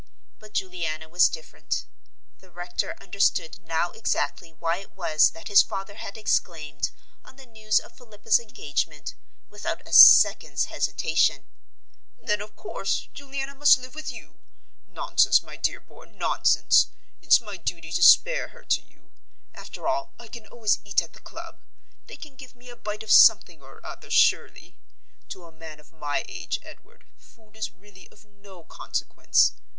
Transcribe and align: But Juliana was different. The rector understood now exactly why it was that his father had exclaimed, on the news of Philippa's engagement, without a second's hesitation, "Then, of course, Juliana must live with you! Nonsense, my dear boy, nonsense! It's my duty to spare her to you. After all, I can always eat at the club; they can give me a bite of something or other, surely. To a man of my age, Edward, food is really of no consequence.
But 0.39 0.53
Juliana 0.53 1.07
was 1.09 1.29
different. 1.29 1.85
The 2.39 2.49
rector 2.49 2.95
understood 2.99 3.59
now 3.63 3.91
exactly 3.91 4.49
why 4.51 4.77
it 4.77 4.93
was 4.95 5.29
that 5.29 5.47
his 5.47 5.61
father 5.61 5.93
had 5.93 6.17
exclaimed, 6.17 6.89
on 7.23 7.35
the 7.35 7.45
news 7.45 7.77
of 7.79 7.95
Philippa's 7.95 8.39
engagement, 8.39 9.13
without 9.51 9.87
a 9.87 9.93
second's 9.93 10.73
hesitation, 10.73 11.45
"Then, 12.19 12.41
of 12.41 12.55
course, 12.55 13.09
Juliana 13.13 13.53
must 13.53 13.77
live 13.77 13.93
with 13.93 14.09
you! 14.09 14.39
Nonsense, 14.87 15.43
my 15.43 15.55
dear 15.55 15.79
boy, 15.79 16.05
nonsense! 16.05 16.87
It's 17.21 17.39
my 17.39 17.57
duty 17.57 17.91
to 17.91 18.01
spare 18.01 18.47
her 18.47 18.63
to 18.63 18.81
you. 18.81 19.11
After 19.53 19.87
all, 19.87 20.13
I 20.17 20.29
can 20.29 20.47
always 20.47 20.79
eat 20.83 21.03
at 21.03 21.13
the 21.13 21.19
club; 21.19 21.61
they 22.07 22.17
can 22.17 22.35
give 22.35 22.55
me 22.55 22.69
a 22.69 22.75
bite 22.75 23.03
of 23.03 23.11
something 23.11 23.61
or 23.61 23.85
other, 23.85 24.09
surely. 24.09 24.77
To 25.29 25.45
a 25.45 25.51
man 25.51 25.79
of 25.79 25.91
my 25.93 26.25
age, 26.27 26.57
Edward, 26.63 27.03
food 27.19 27.55
is 27.55 27.69
really 27.71 28.09
of 28.09 28.25
no 28.25 28.63
consequence. 28.63 29.51